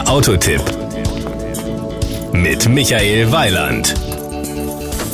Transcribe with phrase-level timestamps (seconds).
[0.00, 0.62] Der Autotipp
[2.32, 3.94] mit Michael Weiland.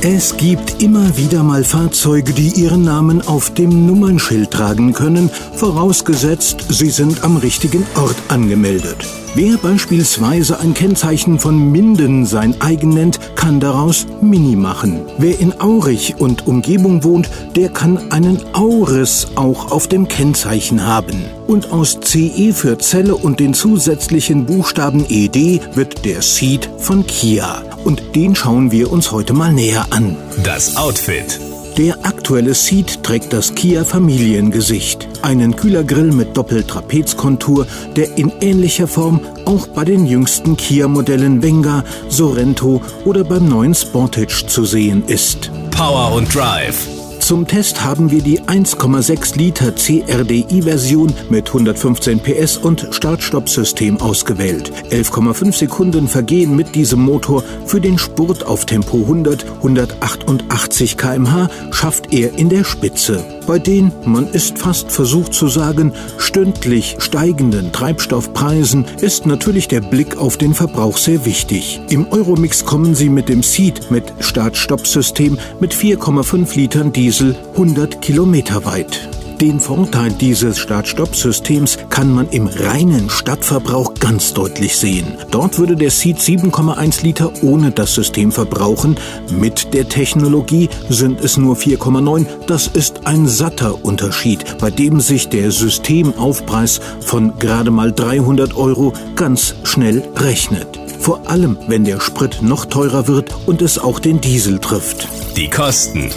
[0.00, 6.64] Es gibt immer wieder mal Fahrzeuge, die ihren Namen auf dem Nummernschild tragen können, vorausgesetzt,
[6.70, 8.96] sie sind am richtigen Ort angemeldet.
[9.34, 15.02] Wer beispielsweise ein Kennzeichen von Minden sein eigen nennt, kann daraus Mini machen.
[15.18, 21.22] Wer in Aurich und Umgebung wohnt, der kann einen Auris auch auf dem Kennzeichen haben.
[21.50, 27.64] Und aus CE für Zelle und den zusätzlichen Buchstaben ED wird der Seed von Kia.
[27.82, 30.16] Und den schauen wir uns heute mal näher an.
[30.44, 31.40] Das Outfit.
[31.76, 35.08] Der aktuelle Seat trägt das Kia Familiengesicht.
[35.22, 42.80] Einen Kühlergrill mit Doppeltrapezkontur, der in ähnlicher Form auch bei den jüngsten Kia-Modellen Venga, Sorento
[43.04, 45.50] oder beim neuen Sportage zu sehen ist.
[45.72, 46.99] Power und Drive.
[47.30, 54.72] Zum Test haben wir die 1,6 Liter CRDI-Version mit 115 PS und Start-Stopp-System ausgewählt.
[54.90, 57.44] 11,5 Sekunden vergehen mit diesem Motor.
[57.66, 63.24] Für den Spurt auf Tempo 100, 188 km/h schafft er in der Spitze.
[63.50, 70.16] Bei den, man ist fast versucht zu sagen, stündlich steigenden Treibstoffpreisen ist natürlich der Blick
[70.18, 71.80] auf den Verbrauch sehr wichtig.
[71.88, 78.64] Im Euromix kommen Sie mit dem Seat mit Start-Stopp-System mit 4,5 Litern Diesel 100 Kilometer
[78.64, 79.08] weit.
[79.40, 85.16] Den Vorteil dieses Start-Stopp-Systems kann man im reinen Stadtverbrauch ganz deutlich sehen.
[85.30, 88.96] Dort würde der Seat 7,1 Liter ohne das System verbrauchen.
[89.30, 92.26] Mit der Technologie sind es nur 4,9.
[92.48, 98.92] Das ist ein satter Unterschied, bei dem sich der Systemaufpreis von gerade mal 300 Euro
[99.16, 100.78] ganz schnell rechnet.
[100.98, 105.08] Vor allem, wenn der Sprit noch teurer wird und es auch den Diesel trifft.
[105.34, 106.10] Die Kosten.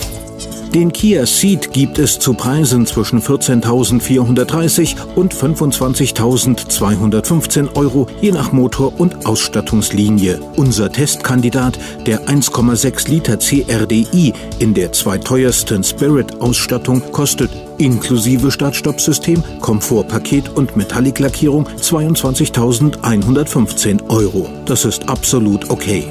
[0.74, 9.00] Den Kia Ceed gibt es zu Preisen zwischen 14.430 und 25.215 Euro, je nach Motor
[9.00, 10.40] und Ausstattungslinie.
[10.56, 20.76] Unser Testkandidat, der 1,6 Liter CRDI in der zweiteuersten Spirit-Ausstattung, kostet inklusive Start-Stopp-System, Komfortpaket und
[20.76, 24.50] Metallic-Lackierung 22.115 Euro.
[24.66, 26.08] Das ist absolut okay.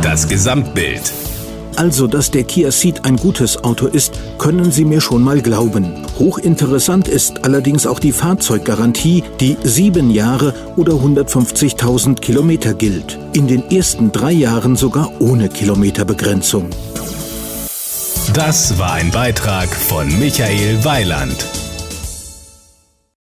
[0.00, 1.12] Das Gesamtbild.
[1.76, 6.06] Also, dass der Kia Ceed ein gutes Auto ist, können Sie mir schon mal glauben.
[6.18, 13.18] Hochinteressant ist allerdings auch die Fahrzeuggarantie, die sieben Jahre oder 150.000 Kilometer gilt.
[13.32, 16.68] In den ersten drei Jahren sogar ohne Kilometerbegrenzung.
[18.34, 21.44] Das war ein Beitrag von Michael Weiland.